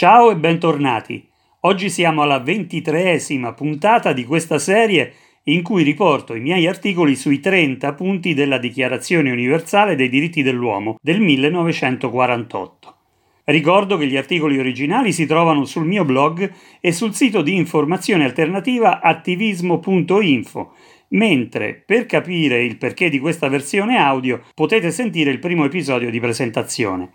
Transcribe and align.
Ciao 0.00 0.30
e 0.30 0.36
bentornati. 0.36 1.28
Oggi 1.60 1.90
siamo 1.90 2.22
alla 2.22 2.38
ventitreesima 2.38 3.52
puntata 3.52 4.14
di 4.14 4.24
questa 4.24 4.58
serie 4.58 5.12
in 5.42 5.60
cui 5.60 5.82
riporto 5.82 6.34
i 6.34 6.40
miei 6.40 6.66
articoli 6.66 7.14
sui 7.14 7.38
30 7.38 7.92
punti 7.92 8.32
della 8.32 8.56
Dichiarazione 8.56 9.30
universale 9.30 9.96
dei 9.96 10.08
diritti 10.08 10.40
dell'uomo 10.42 10.96
del 11.02 11.20
1948. 11.20 12.96
Ricordo 13.44 13.98
che 13.98 14.06
gli 14.06 14.16
articoli 14.16 14.58
originali 14.58 15.12
si 15.12 15.26
trovano 15.26 15.66
sul 15.66 15.84
mio 15.84 16.06
blog 16.06 16.50
e 16.80 16.92
sul 16.92 17.12
sito 17.14 17.42
di 17.42 17.54
informazione 17.54 18.24
alternativa 18.24 19.02
attivismo.info, 19.02 20.72
mentre 21.08 21.74
per 21.74 22.06
capire 22.06 22.64
il 22.64 22.78
perché 22.78 23.10
di 23.10 23.18
questa 23.18 23.48
versione 23.48 23.98
audio 23.98 24.44
potete 24.54 24.92
sentire 24.92 25.30
il 25.30 25.40
primo 25.40 25.66
episodio 25.66 26.08
di 26.08 26.20
presentazione. 26.20 27.10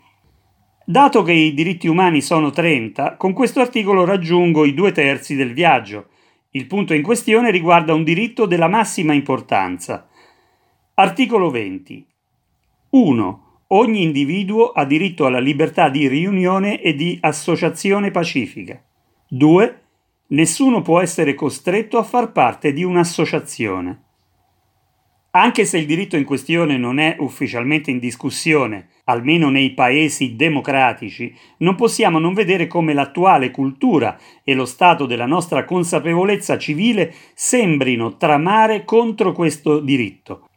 Dato 0.88 1.24
che 1.24 1.32
i 1.32 1.52
diritti 1.52 1.88
umani 1.88 2.20
sono 2.20 2.50
30, 2.50 3.16
con 3.16 3.32
questo 3.32 3.58
articolo 3.58 4.04
raggiungo 4.04 4.64
i 4.64 4.72
due 4.72 4.92
terzi 4.92 5.34
del 5.34 5.52
viaggio. 5.52 6.10
Il 6.50 6.68
punto 6.68 6.94
in 6.94 7.02
questione 7.02 7.50
riguarda 7.50 7.92
un 7.92 8.04
diritto 8.04 8.46
della 8.46 8.68
massima 8.68 9.12
importanza. 9.12 10.06
Articolo 10.94 11.50
20. 11.50 12.06
1. 12.90 13.62
Ogni 13.66 14.02
individuo 14.04 14.70
ha 14.70 14.84
diritto 14.84 15.26
alla 15.26 15.40
libertà 15.40 15.88
di 15.88 16.06
riunione 16.06 16.80
e 16.80 16.94
di 16.94 17.18
associazione 17.20 18.12
pacifica. 18.12 18.80
2. 19.26 19.82
Nessuno 20.28 20.82
può 20.82 21.00
essere 21.00 21.34
costretto 21.34 21.98
a 21.98 22.04
far 22.04 22.30
parte 22.30 22.72
di 22.72 22.84
un'associazione. 22.84 24.04
Anche 25.36 25.66
se 25.66 25.76
il 25.76 25.84
diritto 25.84 26.16
in 26.16 26.24
questione 26.24 26.78
non 26.78 26.98
è 26.98 27.16
ufficialmente 27.18 27.90
in 27.90 27.98
discussione, 27.98 28.88
almeno 29.04 29.50
nei 29.50 29.74
paesi 29.74 30.34
democratici, 30.34 31.30
non 31.58 31.74
possiamo 31.74 32.18
non 32.18 32.32
vedere 32.32 32.66
come 32.66 32.94
l'attuale 32.94 33.50
cultura 33.50 34.18
e 34.42 34.54
lo 34.54 34.64
stato 34.64 35.04
della 35.04 35.26
nostra 35.26 35.66
consapevolezza 35.66 36.56
civile 36.56 37.12
sembrino 37.34 38.16
tramare 38.16 38.86
contro 38.86 39.32
questo 39.32 39.80
diritto. 39.80 40.48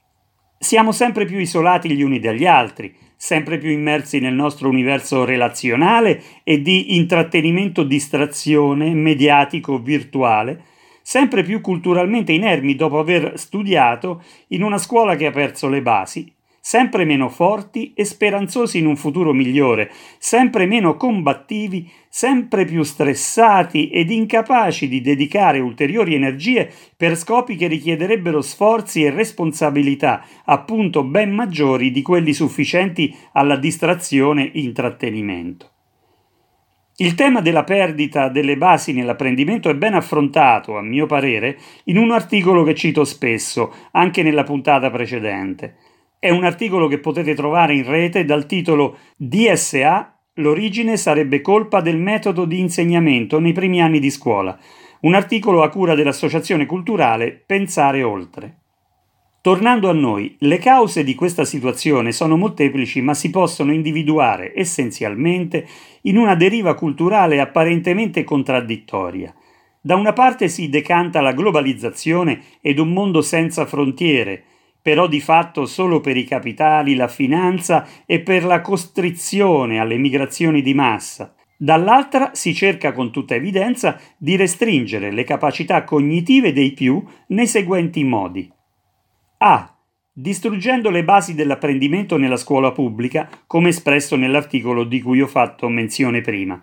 Siamo 0.58 0.94
sempre 0.94 1.26
più 1.26 1.40
isolati 1.40 1.92
gli 1.92 2.02
uni 2.02 2.22
dagli 2.22 2.46
altri, 2.46 2.96
sempre 3.18 3.58
più 3.58 3.72
immersi 3.72 4.20
nel 4.20 4.34
nostro 4.34 4.70
universo 4.70 5.26
relazionale 5.26 6.24
e 6.46 6.62
di 6.62 6.96
intrattenimento 6.96 7.84
distrazione 7.84 8.94
mediatico 8.94 9.78
virtuale, 9.78 10.64
sempre 11.10 11.42
più 11.42 11.60
culturalmente 11.60 12.34
inermi 12.34 12.76
dopo 12.76 13.00
aver 13.00 13.34
studiato 13.36 14.22
in 14.50 14.62
una 14.62 14.78
scuola 14.78 15.16
che 15.16 15.26
ha 15.26 15.32
perso 15.32 15.68
le 15.68 15.82
basi, 15.82 16.32
sempre 16.62 17.04
meno 17.04 17.30
forti 17.30 17.94
e 17.96 18.06
speranzosi 18.06 18.78
in 18.78 18.86
un 18.86 18.96
futuro 18.96 19.34
migliore, 19.34 19.92
sempre 20.20 20.68
meno 20.68 20.98
combattivi, 20.98 21.90
sempre 22.10 22.64
più 22.64 22.84
stressati 22.84 23.90
ed 23.90 24.12
incapaci 24.12 24.88
di 24.88 25.02
dedicare 25.02 25.58
ulteriori 25.58 26.14
energie 26.14 26.72
per 26.96 27.16
scopi 27.16 27.56
che 27.56 27.66
richiederebbero 27.66 28.44
sforzi 28.44 29.04
e 29.04 29.10
responsabilità 29.10 30.24
appunto 30.46 31.04
ben 31.04 31.34
maggiori 31.34 31.90
di 31.90 32.04
quelli 32.04 32.34
sufficienti 32.34 33.12
alla 33.32 33.56
distrazione 33.56 34.52
e 34.52 34.60
intrattenimento. 34.60 35.72
Il 37.02 37.16
tema 37.16 37.42
della 37.42 37.64
perdita 37.64 38.30
delle 38.30 38.58
basi 38.58 38.94
nell'apprendimento 38.94 39.70
è 39.70 39.76
ben 39.76 39.94
affrontato, 39.94 40.78
a 40.78 40.82
mio 40.82 41.06
parere, 41.06 41.58
in 41.86 41.98
un 41.98 42.12
articolo 42.12 42.64
che 42.64 42.76
cito 42.76 43.06
spesso, 43.06 43.74
anche 43.92 44.22
nella 44.22 44.44
puntata 44.44 44.90
precedente. 44.90 45.76
È 46.20 46.30
un 46.30 46.44
articolo 46.44 46.88
che 46.88 47.00
potete 47.00 47.34
trovare 47.34 47.74
in 47.76 47.86
rete 47.86 48.26
dal 48.26 48.46
titolo 48.46 48.98
DSA 49.16 50.20
L'origine 50.40 50.96
sarebbe 50.96 51.42
colpa 51.42 51.82
del 51.82 51.98
metodo 51.98 52.46
di 52.46 52.60
insegnamento 52.60 53.40
nei 53.40 53.52
primi 53.52 53.82
anni 53.82 54.00
di 54.00 54.10
scuola, 54.10 54.58
un 55.02 55.14
articolo 55.14 55.64
a 55.64 55.70
cura 55.70 55.96
dell'Associazione 55.96 56.66
Culturale 56.66 57.32
Pensare 57.46 58.04
Oltre. 58.04 58.59
Tornando 59.42 59.90
a 59.90 59.94
noi, 59.94 60.36
le 60.40 60.58
cause 60.58 61.06
di 61.06 61.16
questa 61.16 61.46
situazione 61.46 62.12
sono 62.12 62.36
molteplici 62.36 63.00
ma 63.00 63.14
si 63.14 63.30
possono 63.30 63.72
individuare 63.72 64.52
essenzialmente 64.54 65.66
in 66.02 66.18
una 66.18 66.36
deriva 66.36 66.74
culturale 66.74 67.40
apparentemente 67.40 68.26
contraddittoria. 68.26 69.34
Da 69.80 69.96
una 69.96 70.12
parte 70.12 70.50
si 70.50 70.68
decanta 70.68 71.22
la 71.22 71.32
globalizzazione 71.32 72.42
ed 72.60 72.80
un 72.80 72.90
mondo 72.90 73.22
senza 73.22 73.66
frontiere, 73.66 74.44
però 74.82 75.08
di 75.08 75.22
fatto 75.22 75.66
solo 75.66 76.02
per 76.02 76.18
i 76.18 76.26
capitali, 76.26 76.96
la 76.96 77.08
finanza 77.08 77.88
e 78.06 78.20
per 78.20 78.44
la 78.44 78.60
costrizione 78.60 79.80
alle 79.80 79.98
migrazioni 79.98 80.62
di 80.62 80.74
massa. 80.74 81.34
Dall'altra 81.56 82.32
si 82.34 82.54
cerca 82.54 82.92
con 82.92 83.10
tutta 83.10 83.36
evidenza 83.36 83.98
di 84.18 84.36
restringere 84.36 85.12
le 85.12 85.24
capacità 85.24 85.86
cognitive 85.86 86.52
dei 86.52 86.74
più 86.74 87.02
nei 87.28 87.48
seguenti 87.48 88.04
modi. 88.04 88.52
A. 89.42 89.74
Distruggendo 90.12 90.90
le 90.90 91.06
basi 91.06 91.34
dell'apprendimento 91.34 92.18
nella 92.18 92.36
scuola 92.36 92.74
pubblica, 92.74 93.30
come 93.48 93.70
espresso 93.70 94.18
nell'articolo 94.18 94.84
di 94.84 95.02
cui 95.02 95.22
ho 95.22 95.28
fatto 95.28 95.70
menzione 95.70 96.20
prima. 96.20 96.62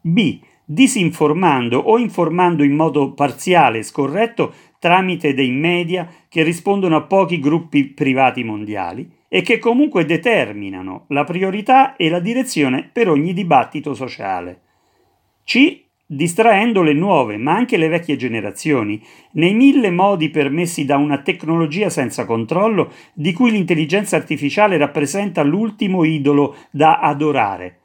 B. 0.00 0.40
Disinformando 0.64 1.78
o 1.78 1.98
informando 1.98 2.62
in 2.62 2.74
modo 2.74 3.12
parziale 3.12 3.78
e 3.78 3.82
scorretto 3.82 4.54
tramite 4.78 5.34
dei 5.34 5.50
media 5.50 6.08
che 6.26 6.42
rispondono 6.42 6.96
a 6.96 7.02
pochi 7.02 7.38
gruppi 7.38 7.84
privati 7.88 8.42
mondiali 8.42 9.06
e 9.28 9.42
che 9.42 9.58
comunque 9.58 10.06
determinano 10.06 11.04
la 11.08 11.24
priorità 11.24 11.96
e 11.96 12.08
la 12.08 12.20
direzione 12.20 12.88
per 12.90 13.10
ogni 13.10 13.34
dibattito 13.34 13.92
sociale. 13.92 14.60
C 15.44 15.83
distraendo 16.06 16.82
le 16.82 16.92
nuove, 16.92 17.36
ma 17.36 17.54
anche 17.54 17.76
le 17.76 17.88
vecchie 17.88 18.16
generazioni, 18.16 19.02
nei 19.32 19.54
mille 19.54 19.90
modi 19.90 20.28
permessi 20.28 20.84
da 20.84 20.96
una 20.96 21.22
tecnologia 21.22 21.88
senza 21.88 22.24
controllo 22.26 22.92
di 23.14 23.32
cui 23.32 23.50
l'intelligenza 23.50 24.16
artificiale 24.16 24.76
rappresenta 24.76 25.42
l'ultimo 25.42 26.04
idolo 26.04 26.56
da 26.70 26.98
adorare. 27.00 27.78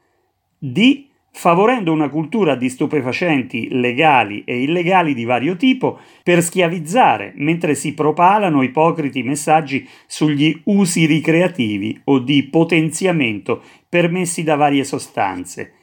D. 0.58 1.08
Favorendo 1.32 1.94
una 1.94 2.10
cultura 2.10 2.56
di 2.56 2.70
stupefacenti 2.70 3.70
legali 3.70 4.44
e 4.44 4.64
illegali 4.64 5.14
di 5.14 5.24
vario 5.24 5.56
tipo 5.56 6.00
per 6.24 6.42
schiavizzare 6.42 7.34
mentre 7.36 7.76
si 7.76 7.94
propalano 7.94 8.64
ipocriti 8.64 9.22
messaggi 9.22 9.88
sugli 10.08 10.60
usi 10.66 11.06
ricreativi 11.06 12.02
o 12.06 12.20
di 12.20 12.44
potenziamento 12.44 13.62
permessi 13.88 14.44
da 14.44 14.56
varie 14.56 14.84
sostanze. 14.84 15.74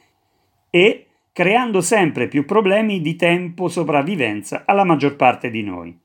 E 0.69 1.06
creando 1.37 1.81
sempre 1.81 2.27
più 2.27 2.45
problemi 2.45 2.99
di 2.99 3.15
tempo 3.15 3.67
sopravvivenza 3.67 4.63
alla 4.65 4.83
maggior 4.83 5.15
parte 5.15 5.51
di 5.51 5.61
noi. 5.61 5.95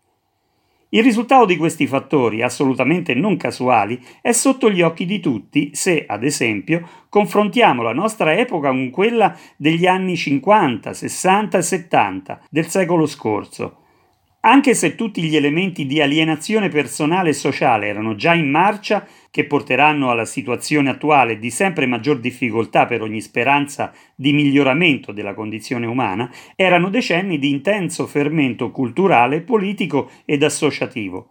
Il 0.91 1.03
risultato 1.03 1.47
di 1.47 1.57
questi 1.57 1.87
fattori, 1.87 2.43
assolutamente 2.43 3.15
non 3.15 3.39
casuali, 3.39 3.99
è 4.21 4.33
sotto 4.33 4.71
gli 4.71 4.83
occhi 4.83 5.07
di 5.07 5.21
tutti 5.21 5.71
se, 5.73 6.05
ad 6.07 6.23
esempio, 6.23 6.87
confrontiamo 7.09 7.81
la 7.81 7.95
nostra 7.95 8.35
epoca 8.35 8.69
con 8.69 8.91
quella 8.91 9.35
degli 9.57 9.87
anni 9.87 10.19
50, 10.19 10.93
60 10.93 11.57
e 11.57 11.63
70 11.63 12.41
del 12.51 12.67
secolo 12.67 13.07
scorso, 13.07 13.82
anche 14.45 14.75
se 14.75 14.97
tutti 14.97 15.23
gli 15.23 15.37
elementi 15.37 15.87
di 15.87 16.01
alienazione 16.01 16.69
personale 16.69 17.31
e 17.31 17.33
sociale 17.33 17.87
erano 17.87 18.17
già 18.17 18.35
in 18.35 18.51
marcia, 18.51 19.07
che 19.31 19.45
porteranno 19.45 20.11
alla 20.11 20.25
situazione 20.25 20.91
attuale 20.91 21.39
di 21.39 21.49
sempre 21.49 21.87
maggior 21.87 22.19
difficoltà 22.19 22.87
per 22.87 23.03
ogni 23.03 23.21
speranza 23.21 23.93
di 24.17 24.33
miglioramento 24.33 25.13
della 25.13 25.35
condizione 25.35 25.87
umana, 25.87 26.29
erano 26.57 26.91
decenni 26.91 27.39
di 27.39 27.51
intenso 27.51 28.07
fermento 28.09 28.73
culturale, 28.73 29.43
politico 29.43 30.11
ed 30.25 30.43
associativo. 30.43 31.29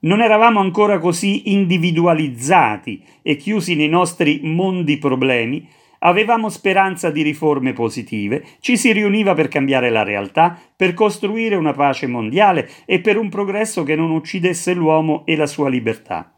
Non 0.00 0.22
eravamo 0.22 0.60
ancora 0.60 0.98
così 0.98 1.52
individualizzati 1.52 3.02
e 3.20 3.36
chiusi 3.36 3.74
nei 3.74 3.88
nostri 3.88 4.40
mondi 4.42 4.96
problemi 4.96 5.68
Avevamo 6.06 6.50
speranza 6.50 7.10
di 7.10 7.22
riforme 7.22 7.72
positive, 7.72 8.44
ci 8.60 8.76
si 8.76 8.92
riuniva 8.92 9.32
per 9.32 9.48
cambiare 9.48 9.88
la 9.88 10.02
realtà, 10.02 10.58
per 10.76 10.92
costruire 10.92 11.54
una 11.54 11.72
pace 11.72 12.06
mondiale 12.06 12.68
e 12.84 13.00
per 13.00 13.16
un 13.16 13.30
progresso 13.30 13.84
che 13.84 13.96
non 13.96 14.10
uccidesse 14.10 14.74
l'uomo 14.74 15.24
e 15.24 15.34
la 15.34 15.46
sua 15.46 15.70
libertà. 15.70 16.30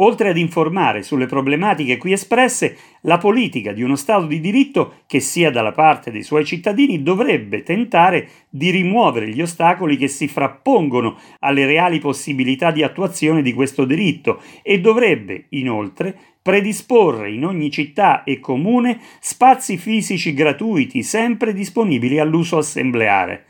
Oltre 0.00 0.28
ad 0.28 0.36
informare 0.36 1.02
sulle 1.02 1.26
problematiche 1.26 1.96
qui 1.96 2.12
espresse, 2.12 2.76
la 3.02 3.16
politica 3.16 3.72
di 3.72 3.82
uno 3.82 3.96
Stato 3.96 4.26
di 4.26 4.40
diritto 4.40 4.98
che 5.06 5.20
sia 5.20 5.50
dalla 5.50 5.72
parte 5.72 6.10
dei 6.12 6.22
suoi 6.22 6.44
cittadini 6.44 7.02
dovrebbe 7.02 7.62
tentare 7.62 8.28
di 8.48 8.70
rimuovere 8.70 9.30
gli 9.30 9.40
ostacoli 9.40 9.96
che 9.96 10.06
si 10.06 10.28
frappongono 10.28 11.18
alle 11.40 11.64
reali 11.64 11.98
possibilità 11.98 12.70
di 12.70 12.82
attuazione 12.82 13.40
di 13.40 13.54
questo 13.54 13.84
diritto 13.84 14.42
e 14.62 14.80
dovrebbe, 14.80 15.46
inoltre, 15.50 16.35
predisporre 16.46 17.32
in 17.32 17.44
ogni 17.44 17.72
città 17.72 18.22
e 18.22 18.38
comune 18.38 19.00
spazi 19.18 19.76
fisici 19.76 20.32
gratuiti 20.32 21.02
sempre 21.02 21.52
disponibili 21.52 22.20
all'uso 22.20 22.58
assembleare. 22.58 23.46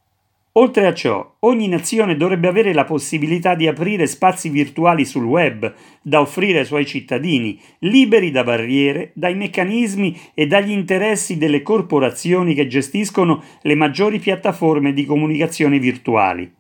Oltre 0.53 0.87
a 0.87 0.95
ciò, 0.95 1.35
ogni 1.41 1.69
nazione 1.69 2.17
dovrebbe 2.17 2.49
avere 2.49 2.73
la 2.73 2.87
possibilità 2.87 3.55
di 3.55 3.67
aprire 3.67 4.07
spazi 4.07 4.49
virtuali 4.49 5.05
sul 5.05 5.27
web 5.27 5.75
da 6.01 6.23
offrire 6.23 6.61
ai 6.61 6.65
suoi 6.65 6.87
cittadini, 6.87 7.61
liberi 7.81 8.31
da 8.31 8.43
barriere, 8.43 9.11
dai 9.13 9.35
meccanismi 9.35 10.19
e 10.33 10.47
dagli 10.47 10.71
interessi 10.71 11.37
delle 11.37 11.61
corporazioni 11.61 12.55
che 12.55 12.67
gestiscono 12.67 13.43
le 13.61 13.75
maggiori 13.75 14.19
piattaforme 14.19 14.95
di 14.95 15.05
comunicazione 15.05 15.79
virtuali. 15.79 16.51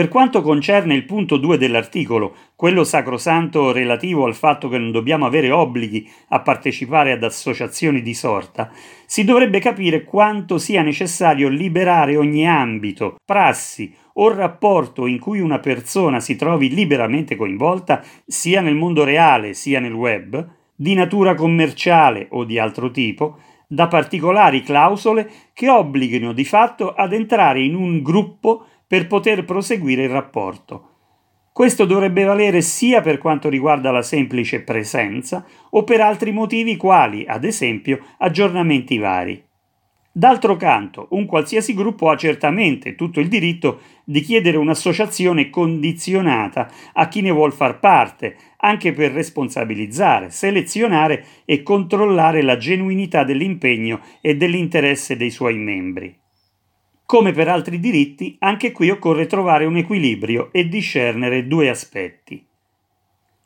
Per 0.00 0.08
quanto 0.08 0.40
concerne 0.40 0.94
il 0.94 1.04
punto 1.04 1.36
2 1.36 1.58
dell'articolo, 1.58 2.34
quello 2.56 2.84
sacrosanto 2.84 3.70
relativo 3.70 4.24
al 4.24 4.34
fatto 4.34 4.70
che 4.70 4.78
non 4.78 4.92
dobbiamo 4.92 5.26
avere 5.26 5.50
obblighi 5.50 6.08
a 6.28 6.40
partecipare 6.40 7.12
ad 7.12 7.22
associazioni 7.22 8.00
di 8.00 8.14
sorta, 8.14 8.70
si 9.04 9.24
dovrebbe 9.24 9.60
capire 9.60 10.04
quanto 10.04 10.56
sia 10.56 10.80
necessario 10.80 11.48
liberare 11.50 12.16
ogni 12.16 12.48
ambito, 12.48 13.16
prassi 13.26 13.94
o 14.14 14.32
rapporto 14.32 15.06
in 15.06 15.18
cui 15.18 15.40
una 15.40 15.58
persona 15.58 16.18
si 16.18 16.34
trovi 16.34 16.70
liberamente 16.70 17.36
coinvolta, 17.36 18.02
sia 18.24 18.62
nel 18.62 18.76
mondo 18.76 19.04
reale 19.04 19.52
sia 19.52 19.80
nel 19.80 19.92
web, 19.92 20.48
di 20.74 20.94
natura 20.94 21.34
commerciale 21.34 22.26
o 22.30 22.44
di 22.44 22.58
altro 22.58 22.90
tipo, 22.90 23.36
da 23.66 23.86
particolari 23.86 24.62
clausole 24.62 25.30
che 25.52 25.68
obblighino 25.68 26.32
di 26.32 26.46
fatto 26.46 26.94
ad 26.94 27.12
entrare 27.12 27.60
in 27.60 27.74
un 27.74 28.00
gruppo 28.00 28.64
per 28.90 29.06
poter 29.06 29.44
proseguire 29.44 30.02
il 30.02 30.08
rapporto. 30.08 30.88
Questo 31.52 31.84
dovrebbe 31.84 32.24
valere 32.24 32.60
sia 32.60 33.00
per 33.00 33.18
quanto 33.18 33.48
riguarda 33.48 33.92
la 33.92 34.02
semplice 34.02 34.62
presenza 34.62 35.46
o 35.70 35.84
per 35.84 36.00
altri 36.00 36.32
motivi 36.32 36.76
quali, 36.76 37.24
ad 37.24 37.44
esempio, 37.44 38.04
aggiornamenti 38.18 38.98
vari. 38.98 39.40
D'altro 40.10 40.56
canto, 40.56 41.06
un 41.10 41.24
qualsiasi 41.26 41.72
gruppo 41.72 42.10
ha 42.10 42.16
certamente 42.16 42.96
tutto 42.96 43.20
il 43.20 43.28
diritto 43.28 43.78
di 44.02 44.22
chiedere 44.22 44.56
un'associazione 44.56 45.50
condizionata 45.50 46.68
a 46.92 47.06
chi 47.06 47.20
ne 47.20 47.30
vuol 47.30 47.52
far 47.52 47.78
parte, 47.78 48.34
anche 48.56 48.90
per 48.90 49.12
responsabilizzare, 49.12 50.30
selezionare 50.30 51.24
e 51.44 51.62
controllare 51.62 52.42
la 52.42 52.56
genuinità 52.56 53.22
dell'impegno 53.22 54.00
e 54.20 54.36
dell'interesse 54.36 55.16
dei 55.16 55.30
suoi 55.30 55.58
membri. 55.58 56.19
Come 57.10 57.32
per 57.32 57.48
altri 57.48 57.80
diritti, 57.80 58.36
anche 58.38 58.70
qui 58.70 58.88
occorre 58.88 59.26
trovare 59.26 59.64
un 59.64 59.76
equilibrio 59.76 60.50
e 60.52 60.68
discernere 60.68 61.48
due 61.48 61.68
aspetti. 61.68 62.46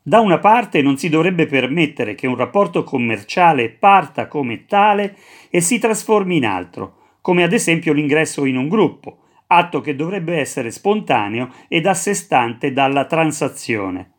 Da 0.02 0.20
una 0.20 0.38
parte 0.38 0.82
non 0.82 0.98
si 0.98 1.08
dovrebbe 1.08 1.46
permettere 1.46 2.14
che 2.14 2.26
un 2.26 2.36
rapporto 2.36 2.84
commerciale 2.84 3.70
parta 3.70 4.26
come 4.26 4.66
tale 4.66 5.16
e 5.48 5.62
si 5.62 5.78
trasformi 5.78 6.36
in 6.36 6.44
altro, 6.44 7.16
come 7.22 7.42
ad 7.42 7.54
esempio 7.54 7.94
l'ingresso 7.94 8.44
in 8.44 8.58
un 8.58 8.68
gruppo, 8.68 9.20
atto 9.46 9.80
che 9.80 9.96
dovrebbe 9.96 10.36
essere 10.36 10.70
spontaneo 10.70 11.50
ed 11.66 11.86
a 11.86 11.94
sé 11.94 12.12
stante 12.12 12.70
dalla 12.70 13.06
transazione. 13.06 14.10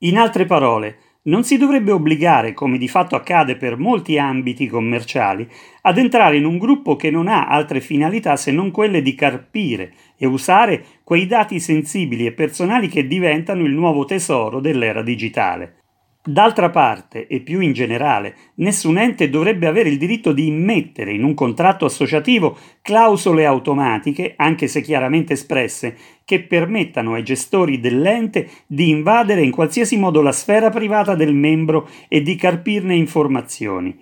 In 0.00 0.18
altre 0.18 0.44
parole, 0.44 0.98
non 1.30 1.44
si 1.44 1.56
dovrebbe 1.56 1.92
obbligare, 1.92 2.52
come 2.52 2.76
di 2.76 2.88
fatto 2.88 3.14
accade 3.14 3.56
per 3.56 3.78
molti 3.78 4.18
ambiti 4.18 4.66
commerciali, 4.66 5.48
ad 5.82 5.96
entrare 5.96 6.36
in 6.36 6.44
un 6.44 6.58
gruppo 6.58 6.96
che 6.96 7.10
non 7.10 7.28
ha 7.28 7.46
altre 7.46 7.80
finalità 7.80 8.34
se 8.36 8.50
non 8.50 8.72
quelle 8.72 9.00
di 9.00 9.14
carpire 9.14 9.92
e 10.18 10.26
usare 10.26 10.84
quei 11.04 11.26
dati 11.26 11.60
sensibili 11.60 12.26
e 12.26 12.32
personali 12.32 12.88
che 12.88 13.06
diventano 13.06 13.62
il 13.62 13.72
nuovo 13.72 14.04
tesoro 14.04 14.58
dell'era 14.58 15.02
digitale. 15.02 15.79
D'altra 16.22 16.68
parte, 16.68 17.26
e 17.26 17.40
più 17.40 17.60
in 17.60 17.72
generale, 17.72 18.34
nessun 18.56 18.98
ente 18.98 19.30
dovrebbe 19.30 19.66
avere 19.66 19.88
il 19.88 19.96
diritto 19.96 20.32
di 20.32 20.48
immettere 20.48 21.14
in 21.14 21.24
un 21.24 21.32
contratto 21.32 21.86
associativo 21.86 22.58
clausole 22.82 23.46
automatiche, 23.46 24.34
anche 24.36 24.68
se 24.68 24.82
chiaramente 24.82 25.32
espresse, 25.32 25.96
che 26.26 26.42
permettano 26.42 27.14
ai 27.14 27.22
gestori 27.22 27.80
dell'ente 27.80 28.50
di 28.66 28.90
invadere 28.90 29.42
in 29.42 29.50
qualsiasi 29.50 29.96
modo 29.96 30.20
la 30.20 30.32
sfera 30.32 30.68
privata 30.68 31.14
del 31.14 31.32
membro 31.32 31.88
e 32.06 32.20
di 32.20 32.36
carpirne 32.36 32.94
informazioni. 32.94 33.98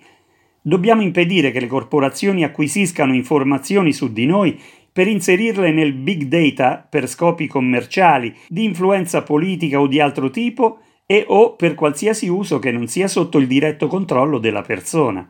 Dobbiamo 0.61 1.01
impedire 1.01 1.51
che 1.51 1.61
le 1.61 1.67
corporazioni 1.67 2.43
acquisiscano 2.43 3.13
informazioni 3.13 3.93
su 3.93 4.11
di 4.11 4.25
noi 4.25 4.59
per 4.91 5.07
inserirle 5.07 5.71
nel 5.71 5.93
big 5.93 6.23
data 6.23 6.85
per 6.87 7.07
scopi 7.07 7.47
commerciali, 7.47 8.35
di 8.49 8.65
influenza 8.65 9.23
politica 9.23 9.79
o 9.79 9.87
di 9.87 10.01
altro 10.01 10.29
tipo 10.29 10.79
e 11.11 11.25
o 11.27 11.55
per 11.55 11.73
qualsiasi 11.73 12.27
uso 12.27 12.59
che 12.59 12.71
non 12.71 12.85
sia 12.85 13.07
sotto 13.07 13.39
il 13.39 13.47
diretto 13.47 13.87
controllo 13.87 14.37
della 14.37 14.61
persona. 14.61 15.27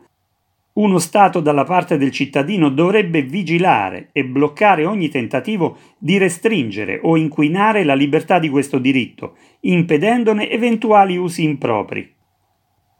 Uno 0.74 0.98
Stato 0.98 1.40
dalla 1.40 1.64
parte 1.64 1.96
del 1.96 2.10
cittadino 2.10 2.68
dovrebbe 2.68 3.22
vigilare 3.22 4.10
e 4.12 4.26
bloccare 4.26 4.84
ogni 4.84 5.08
tentativo 5.08 5.78
di 5.96 6.18
restringere 6.18 7.00
o 7.02 7.16
inquinare 7.16 7.82
la 7.84 7.94
libertà 7.94 8.38
di 8.38 8.50
questo 8.50 8.78
diritto, 8.78 9.36
impedendone 9.60 10.50
eventuali 10.50 11.16
usi 11.16 11.44
impropri. 11.44 12.14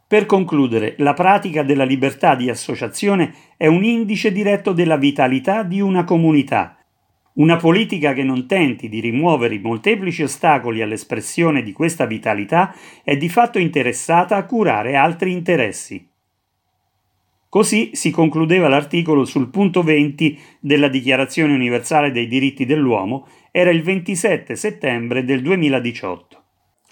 Per 0.07 0.25
concludere, 0.25 0.95
la 0.97 1.13
pratica 1.13 1.61
della 1.61 1.85
libertà 1.85 2.33
di 2.33 2.49
associazione 2.49 3.31
è 3.57 3.67
un 3.67 3.83
indice 3.83 4.31
diretto 4.31 4.73
della 4.73 4.97
vitalità 4.97 5.61
di 5.61 5.81
una 5.81 6.03
comunità 6.03 6.80
una 7.33 7.55
politica 7.55 8.13
che 8.13 8.23
non 8.23 8.47
tenti 8.47 8.89
di 8.89 8.99
rimuovere 8.99 9.55
i 9.55 9.59
molteplici 9.59 10.23
ostacoli 10.23 10.81
all'espressione 10.81 11.63
di 11.63 11.71
questa 11.71 12.05
vitalità 12.05 12.75
è 13.03 13.15
di 13.15 13.29
fatto 13.29 13.57
interessata 13.59 14.35
a 14.35 14.43
curare 14.45 14.95
altri 14.95 15.31
interessi. 15.31 16.05
Così 17.47 17.91
si 17.93 18.11
concludeva 18.11 18.67
l'articolo 18.69 19.25
sul 19.25 19.49
punto 19.49 19.83
20 19.83 20.39
della 20.59 20.87
Dichiarazione 20.87 21.53
universale 21.53 22.11
dei 22.11 22.27
diritti 22.27 22.65
dell'uomo, 22.65 23.27
era 23.51 23.69
il 23.71 23.83
27 23.83 24.55
settembre 24.55 25.25
del 25.25 25.41
2018. 25.41 26.43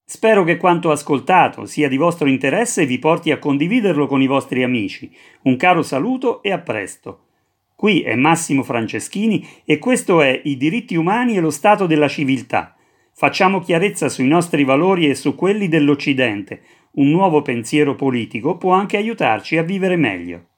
Spero 0.04 0.44
che 0.44 0.58
quanto 0.58 0.90
ascoltato 0.90 1.64
sia 1.64 1.88
di 1.88 1.96
vostro 1.96 2.28
interesse 2.28 2.82
e 2.82 2.86
vi 2.86 2.98
porti 2.98 3.30
a 3.30 3.38
condividerlo 3.38 4.06
con 4.06 4.20
i 4.20 4.26
vostri 4.26 4.62
amici. 4.62 5.10
Un 5.44 5.56
caro 5.56 5.82
saluto 5.82 6.42
e 6.42 6.52
a 6.52 6.58
presto. 6.58 7.28
Qui 7.74 8.02
è 8.02 8.14
Massimo 8.14 8.62
Franceschini 8.62 9.46
e 9.64 9.78
questo 9.78 10.20
è 10.20 10.38
I 10.44 10.58
diritti 10.58 10.96
umani 10.96 11.36
e 11.36 11.40
lo 11.40 11.50
stato 11.50 11.86
della 11.86 12.08
civiltà. 12.08 12.76
Facciamo 13.14 13.60
chiarezza 13.60 14.10
sui 14.10 14.26
nostri 14.26 14.64
valori 14.64 15.08
e 15.08 15.14
su 15.14 15.34
quelli 15.34 15.68
dell'Occidente. 15.68 16.60
Un 16.92 17.08
nuovo 17.08 17.40
pensiero 17.40 17.94
politico 17.94 18.58
può 18.58 18.72
anche 18.72 18.98
aiutarci 18.98 19.56
a 19.56 19.62
vivere 19.62 19.96
meglio. 19.96 20.48